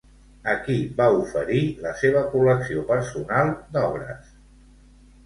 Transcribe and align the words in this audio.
A 0.51 0.53
qui 0.67 0.77
va 1.01 1.05
oferir 1.17 1.59
la 1.83 1.91
seva 1.99 2.23
col·lecció 2.31 2.81
personal 2.93 3.53
d'obres? 3.77 4.33